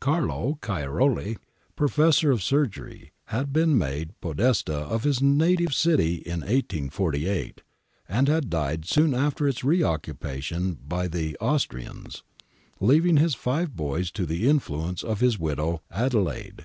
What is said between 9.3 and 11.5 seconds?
its re occupation by the